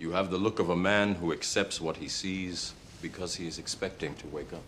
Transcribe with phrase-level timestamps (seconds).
[0.00, 3.58] You have the look of a man who accepts what he sees because he is
[3.58, 4.62] expecting to wake up.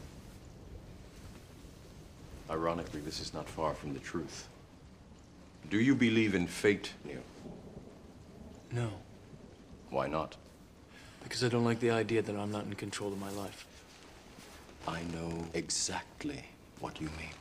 [2.50, 4.46] Ironically, this is not far from the truth.
[5.70, 7.20] Do you believe in fate, Neo?
[8.72, 8.90] No,
[9.88, 10.36] Why not?
[11.22, 13.64] because I don't like the idea that I'm not in control of my life.
[14.86, 16.44] I know exactly
[16.80, 17.36] what you mean.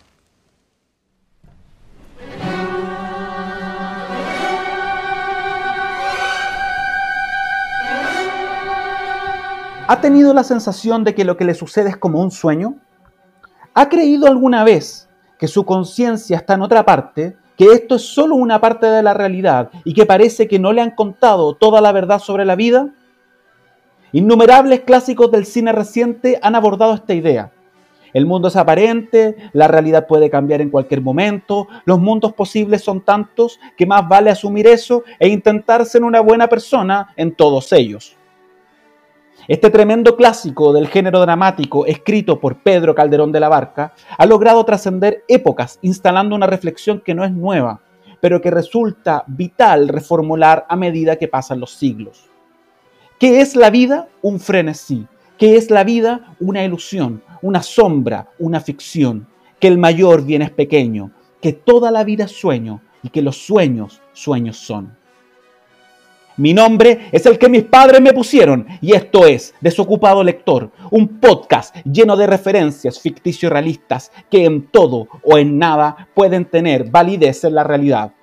[9.91, 12.75] ¿Ha tenido la sensación de que lo que le sucede es como un sueño?
[13.73, 18.37] ¿Ha creído alguna vez que su conciencia está en otra parte, que esto es solo
[18.37, 21.91] una parte de la realidad y que parece que no le han contado toda la
[21.91, 22.93] verdad sobre la vida?
[24.13, 27.51] Innumerables clásicos del cine reciente han abordado esta idea.
[28.13, 33.01] El mundo es aparente, la realidad puede cambiar en cualquier momento, los mundos posibles son
[33.01, 38.15] tantos que más vale asumir eso e intentar ser una buena persona en todos ellos.
[39.47, 44.63] Este tremendo clásico del género dramático, escrito por Pedro Calderón de la Barca, ha logrado
[44.65, 47.81] trascender épocas, instalando una reflexión que no es nueva,
[48.19, 52.29] pero que resulta vital reformular a medida que pasan los siglos.
[53.19, 54.09] ¿Qué es la vida?
[54.21, 55.07] Un frenesí.
[55.39, 56.35] ¿Qué es la vida?
[56.39, 59.27] Una ilusión, una sombra, una ficción.
[59.59, 63.37] Que el mayor bien es pequeño, que toda la vida es sueño y que los
[63.37, 65.00] sueños, sueños son.
[66.37, 71.19] Mi nombre es el que mis padres me pusieron y esto es Desocupado Lector, un
[71.19, 77.43] podcast lleno de referencias ficticio realistas que en todo o en nada pueden tener validez
[77.43, 78.13] en la realidad.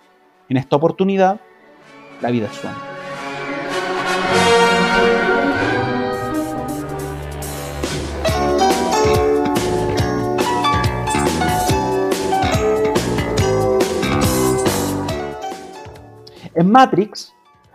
[0.49, 1.39] En esta oportunidad,
[2.23, 2.77] la vida es sueño.
[16.55, 17.35] En Matrix,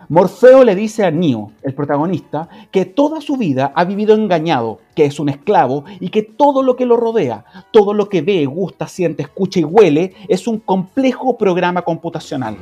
[0.09, 5.06] Morfeo le dice a Neo, el protagonista, que toda su vida ha vivido engañado, que
[5.06, 8.88] es un esclavo y que todo lo que lo rodea, todo lo que ve, gusta,
[8.88, 12.58] siente, escucha y huele, es un complejo programa computacional.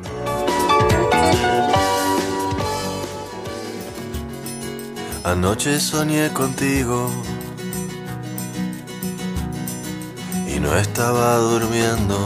[5.24, 7.08] Anoche soñé contigo
[10.48, 12.18] y no estaba durmiendo.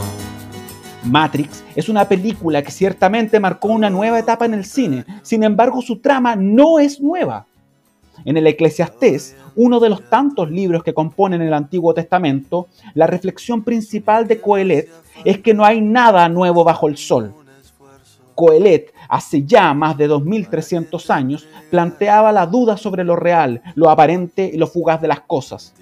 [1.06, 5.80] Matrix es una película que ciertamente marcó una nueva etapa en el cine, sin embargo
[5.80, 7.46] su trama no es nueva.
[8.24, 13.62] En el Eclesiastés, uno de los tantos libros que componen el Antiguo Testamento, la reflexión
[13.62, 14.90] principal de Coelet
[15.24, 17.32] es que no hay nada nuevo bajo el sol.
[18.34, 24.50] Coelet, hace ya más de 2300 años, planteaba la duda sobre lo real, lo aparente
[24.52, 25.72] y lo fugaz de las cosas.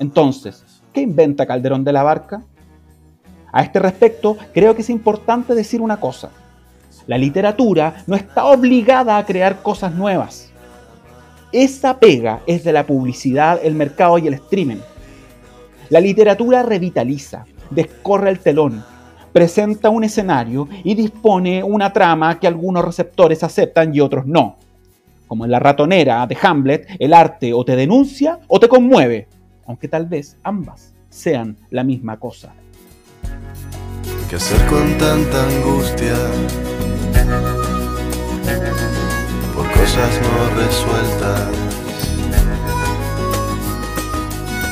[0.00, 2.42] Entonces, ¿qué inventa Calderón de la Barca?
[3.52, 6.30] A este respecto, creo que es importante decir una cosa.
[7.06, 10.50] La literatura no está obligada a crear cosas nuevas.
[11.52, 14.76] Esa pega es de la publicidad, el mercado y el streaming.
[15.88, 18.84] La literatura revitaliza, descorre el telón,
[19.32, 24.56] presenta un escenario y dispone una trama que algunos receptores aceptan y otros no.
[25.26, 29.28] Como en la ratonera de Hamlet, el arte o te denuncia o te conmueve,
[29.66, 32.52] aunque tal vez ambas sean la misma cosa.
[34.28, 36.14] ¿Qué hacer con tanta angustia?
[39.54, 41.48] Por cosas no resueltas.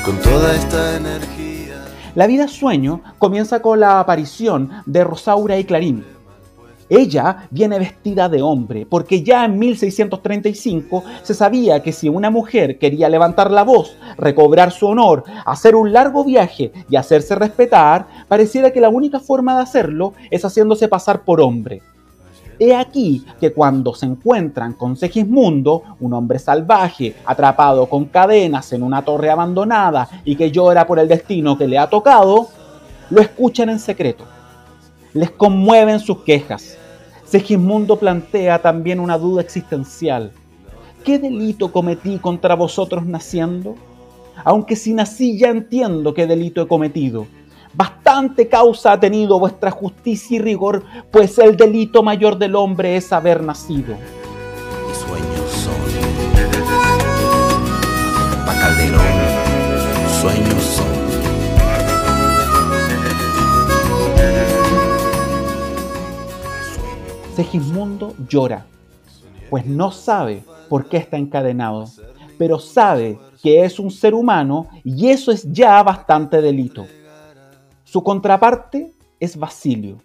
[0.04, 1.86] Con toda esta energía.
[2.14, 6.15] La vida sueño comienza con la aparición de Rosaura y Clarín.
[6.88, 12.78] Ella viene vestida de hombre, porque ya en 1635 se sabía que si una mujer
[12.78, 18.70] quería levantar la voz, recobrar su honor, hacer un largo viaje y hacerse respetar, pareciera
[18.70, 21.82] que la única forma de hacerlo es haciéndose pasar por hombre.
[22.58, 28.82] He aquí que cuando se encuentran con Segismundo, un hombre salvaje, atrapado con cadenas en
[28.82, 32.48] una torre abandonada y que llora por el destino que le ha tocado,
[33.10, 34.35] lo escuchan en secreto.
[35.16, 36.76] Les conmueven sus quejas.
[37.24, 40.30] Segismundo plantea también una duda existencial.
[41.06, 43.76] ¿Qué delito cometí contra vosotros naciendo?
[44.44, 47.26] Aunque si nací ya entiendo qué delito he cometido.
[47.72, 53.10] Bastante causa ha tenido vuestra justicia y rigor, pues el delito mayor del hombre es
[53.10, 53.94] haber nacido.
[54.86, 54.98] Mis
[60.20, 60.95] sueños son.
[67.36, 68.64] Segismundo llora,
[69.50, 71.84] pues no sabe por qué está encadenado,
[72.38, 76.86] pero sabe que es un ser humano y eso es ya bastante delito.
[77.84, 78.90] Su contraparte
[79.20, 79.98] es Basilio,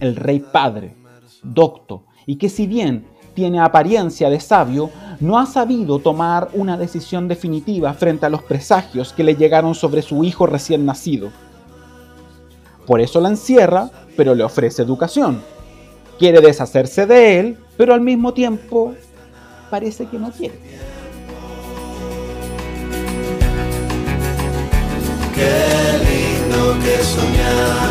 [0.00, 0.96] el rey padre,
[1.44, 7.28] docto, y que si bien tiene apariencia de sabio, no ha sabido tomar una decisión
[7.28, 11.30] definitiva frente a los presagios que le llegaron sobre su hijo recién nacido.
[12.88, 15.40] Por eso la encierra, pero le ofrece educación.
[16.18, 18.94] Quiere deshacerse de él, pero al mismo tiempo
[19.70, 20.58] parece que no quiere.
[25.34, 27.87] Qué lindo que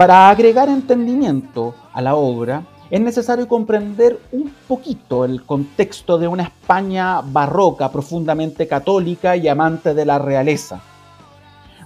[0.00, 6.44] Para agregar entendimiento a la obra, es necesario comprender un poquito el contexto de una
[6.44, 10.80] España barroca profundamente católica y amante de la realeza.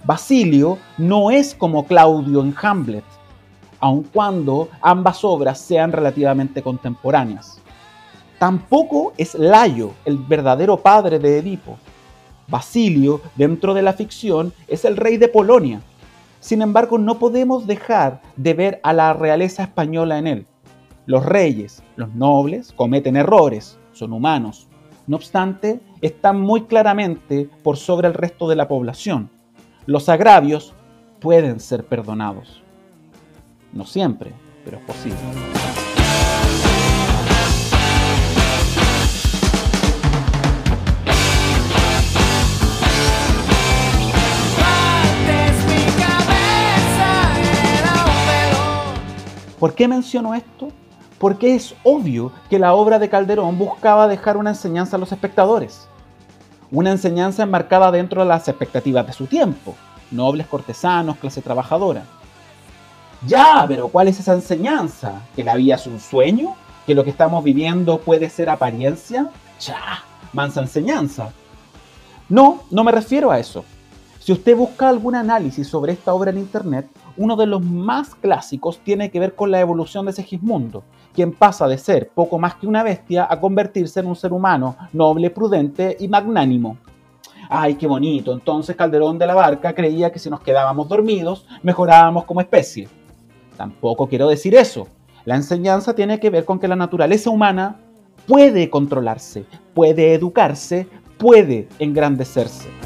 [0.05, 3.02] Basilio no es como Claudio en Hamlet,
[3.81, 7.58] aun cuando ambas obras sean relativamente contemporáneas.
[8.38, 11.78] Tampoco es Layo el verdadero padre de Edipo.
[12.46, 15.81] Basilio, dentro de la ficción, es el rey de Polonia.
[16.44, 20.46] Sin embargo, no podemos dejar de ver a la realeza española en él.
[21.06, 24.69] Los reyes, los nobles, cometen errores, son humanos.
[25.06, 29.31] No obstante, están muy claramente por sobre el resto de la población.
[29.87, 30.75] Los agravios
[31.19, 32.62] pueden ser perdonados.
[33.73, 34.31] No siempre,
[34.67, 35.73] pero es posible.
[49.64, 50.69] ¿Por qué menciono esto?
[51.19, 55.88] Porque es obvio que la obra de Calderón buscaba dejar una enseñanza a los espectadores.
[56.70, 59.75] Una enseñanza enmarcada dentro de las expectativas de su tiempo.
[60.11, 62.02] Nobles cortesanos, clase trabajadora.
[63.26, 65.22] Ya, pero ¿cuál es esa enseñanza?
[65.34, 66.56] ¿Que la vida es un sueño?
[66.87, 69.31] ¿Que lo que estamos viviendo puede ser apariencia?
[69.60, 71.31] Ya, mansa enseñanza.
[72.28, 73.64] No, no me refiero a eso.
[74.24, 76.88] Si usted busca algún análisis sobre esta obra en internet,
[77.18, 80.82] uno de los más clásicos tiene que ver con la evolución de Segismundo,
[81.12, 84.78] quien pasa de ser poco más que una bestia a convertirse en un ser humano
[84.94, 86.78] noble, prudente y magnánimo.
[87.50, 88.32] Ay, qué bonito.
[88.32, 92.88] Entonces Calderón de la Barca creía que si nos quedábamos dormidos, mejorábamos como especie.
[93.58, 94.88] Tampoco quiero decir eso.
[95.26, 97.76] La enseñanza tiene que ver con que la naturaleza humana
[98.26, 99.44] puede controlarse,
[99.74, 100.86] puede educarse,
[101.18, 102.83] puede engrandecerse.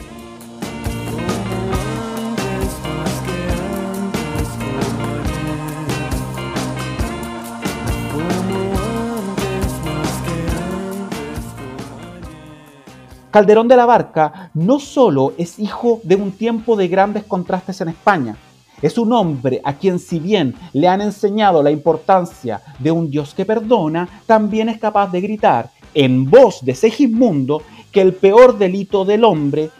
[13.38, 17.90] Calderón de la Barca no solo es hijo de un tiempo de grandes contrastes en
[17.90, 18.36] España,
[18.82, 23.34] es un hombre a quien si bien le han enseñado la importancia de un Dios
[23.34, 27.62] que perdona, también es capaz de gritar en voz de Segismundo
[27.92, 29.70] que el peor delito del hombre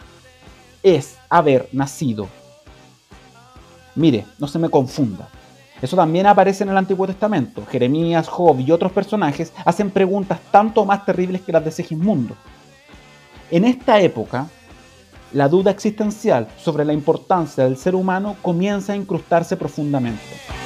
[0.81, 2.29] es haber nacido.
[3.95, 5.27] Mire, no se me confunda.
[5.81, 7.65] Eso también aparece en el Antiguo Testamento.
[7.69, 12.37] Jeremías, Job y otros personajes hacen preguntas tanto más terribles que las de Segismundo.
[13.51, 14.47] En esta época,
[15.33, 20.58] la duda existencial sobre la importancia del ser humano comienza a incrustarse profundamente.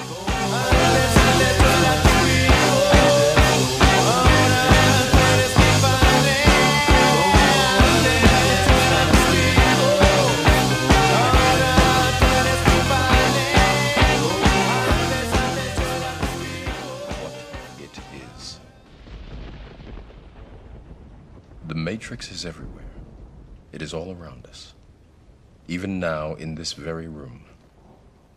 [26.04, 27.46] Now, in this very room.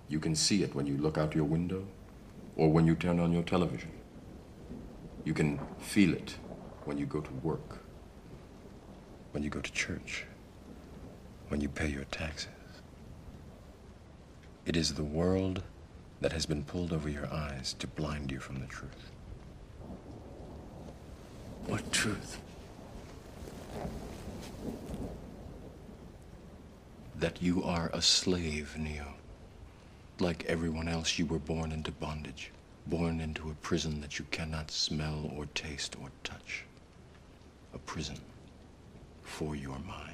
[0.06, 1.84] You can see it when you look out your window
[2.54, 3.90] or when you turn on your television.
[5.24, 6.36] You can feel it
[6.84, 7.82] when you go to work,
[9.32, 10.26] when you go to church,
[11.48, 12.70] when you pay your taxes.
[14.64, 15.64] It is the world
[16.20, 19.10] that has been pulled over your eyes to blind you from the truth.
[21.66, 22.38] What truth?
[27.18, 29.14] That you are a slave, Neo.
[30.20, 32.50] Like everyone else, you were born into bondage,
[32.86, 36.64] born into a prison that you cannot smell or taste or touch.
[37.74, 38.20] A prison
[39.22, 40.12] for your mind.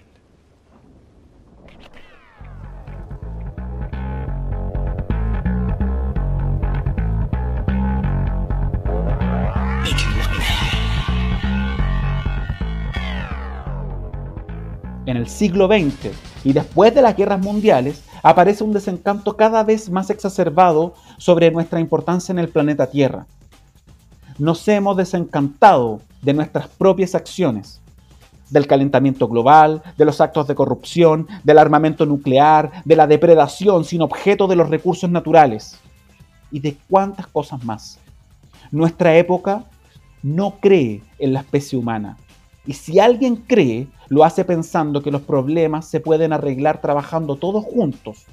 [15.04, 19.90] En el siglo XX y después de las guerras mundiales, aparece un desencanto cada vez
[19.90, 23.26] más exacerbado sobre nuestra importancia en el planeta Tierra.
[24.38, 27.80] Nos hemos desencantado de nuestras propias acciones,
[28.50, 34.02] del calentamiento global, de los actos de corrupción, del armamento nuclear, de la depredación sin
[34.02, 35.78] objeto de los recursos naturales
[36.50, 37.98] y de cuántas cosas más.
[38.70, 39.64] Nuestra época
[40.22, 42.16] no cree en la especie humana.
[42.66, 47.64] Y si alguien cree, lo hace pensando que los problemas se pueden arreglar trabajando todos
[47.64, 48.26] juntos.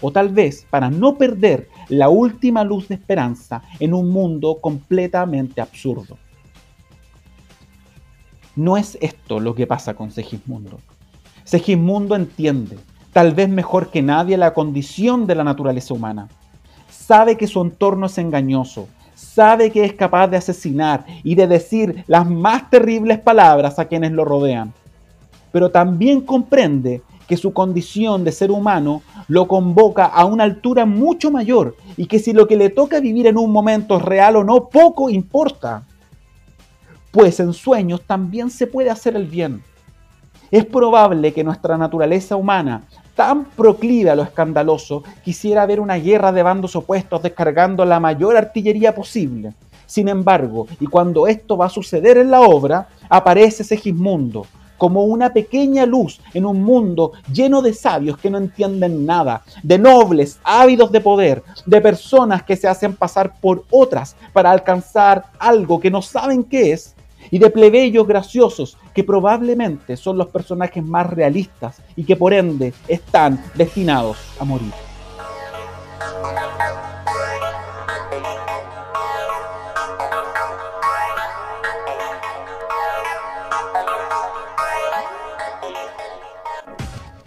[0.00, 5.60] O tal vez para no perder la última luz de esperanza en un mundo completamente
[5.60, 6.18] absurdo.
[8.56, 10.78] No es esto lo que pasa con Segismundo.
[11.42, 12.78] Segismundo entiende,
[13.12, 16.28] tal vez mejor que nadie, la condición de la naturaleza humana.
[16.88, 18.88] Sabe que su entorno es engañoso,
[19.24, 24.12] sabe que es capaz de asesinar y de decir las más terribles palabras a quienes
[24.12, 24.72] lo rodean.
[25.52, 31.30] Pero también comprende que su condición de ser humano lo convoca a una altura mucho
[31.30, 34.44] mayor y que si lo que le toca vivir en un momento es real o
[34.44, 35.84] no, poco importa
[37.14, 39.62] pues en sueños también se puede hacer el bien.
[40.50, 42.82] Es probable que nuestra naturaleza humana,
[43.14, 48.36] tan proclive a lo escandaloso, quisiera ver una guerra de bandos opuestos descargando la mayor
[48.36, 49.52] artillería posible.
[49.86, 55.32] Sin embargo, y cuando esto va a suceder en la obra, aparece Segismundo como una
[55.32, 60.90] pequeña luz en un mundo lleno de sabios que no entienden nada, de nobles ávidos
[60.90, 66.02] de poder, de personas que se hacen pasar por otras para alcanzar algo que no
[66.02, 66.94] saben qué es
[67.30, 72.72] y de plebeyos graciosos que probablemente son los personajes más realistas y que por ende
[72.88, 74.72] están destinados a morir.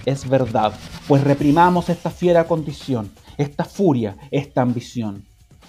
[0.08, 0.74] Es verdad,
[1.06, 5.26] pues reprimamos esta fiera condición, esta furia, esta ambición.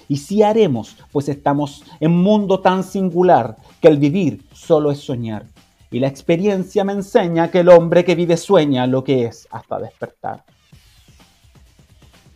[0.09, 5.01] Y si haremos, pues estamos en un mundo tan singular que el vivir solo es
[5.01, 5.47] soñar.
[5.91, 9.79] Y la experiencia me enseña que el hombre que vive sueña lo que es hasta
[9.79, 10.45] despertar.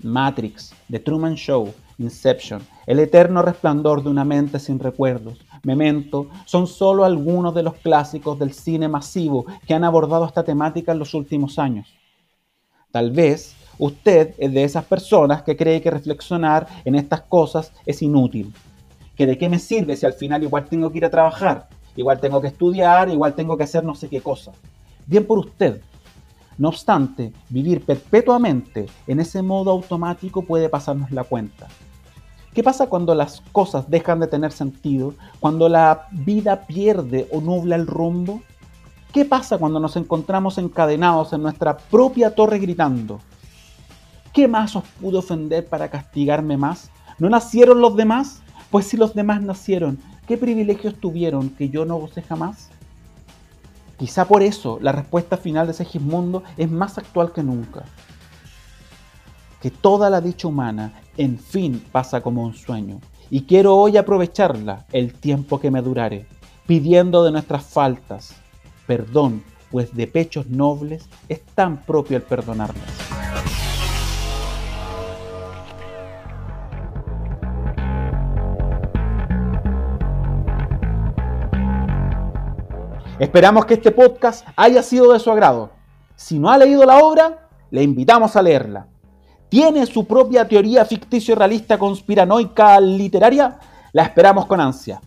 [0.03, 6.67] Matrix, The Truman Show, Inception, El eterno resplandor de una mente sin recuerdos, Memento, son
[6.67, 11.15] solo algunos de los clásicos del cine masivo que han abordado esta temática en los
[11.15, 11.89] últimos años.
[12.91, 18.01] Tal vez Usted es de esas personas que cree que reflexionar en estas cosas es
[18.01, 18.55] inútil.
[19.17, 22.21] Que de qué me sirve si al final igual tengo que ir a trabajar, igual
[22.21, 24.53] tengo que estudiar, igual tengo que hacer no sé qué cosa.
[25.05, 25.81] Bien por usted.
[26.59, 31.67] No obstante, vivir perpetuamente en ese modo automático puede pasarnos la cuenta.
[32.55, 35.15] ¿Qué pasa cuando las cosas dejan de tener sentido?
[35.41, 38.43] Cuando la vida pierde o nubla el rumbo?
[39.13, 43.19] ¿Qué pasa cuando nos encontramos encadenados en nuestra propia torre gritando?
[44.33, 46.91] ¿Qué más os pudo ofender para castigarme más?
[47.19, 48.41] ¿No nacieron los demás?
[48.71, 52.69] Pues si los demás nacieron, ¿qué privilegios tuvieron que yo no gocé jamás?
[53.99, 57.85] Quizá por eso la respuesta final de Segismundo es más actual que nunca.
[59.61, 63.01] Que toda la dicha humana, en fin, pasa como un sueño.
[63.31, 66.27] Y quiero hoy aprovecharla el tiempo que me durare,
[66.67, 68.35] pidiendo de nuestras faltas
[68.87, 73.12] perdón, pues de pechos nobles es tan propio el perdonarlas.
[83.23, 85.71] Esperamos que este podcast haya sido de su agrado.
[86.17, 88.89] Si no ha leído la obra, le invitamos a leerla.
[89.49, 93.61] ¿Tiene su propia teoría ficticio-realista conspiranoica literaria?
[93.93, 95.01] La esperamos con ansia.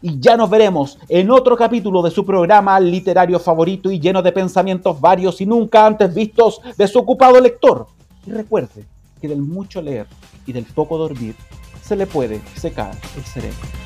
[0.00, 4.32] Y ya nos veremos en otro capítulo de su programa literario favorito y lleno de
[4.32, 7.86] pensamientos varios y nunca antes vistos de su ocupado lector.
[8.26, 8.86] Y recuerde
[9.20, 10.08] que del mucho leer
[10.46, 11.36] y del poco dormir
[11.80, 13.81] se le puede secar el cerebro.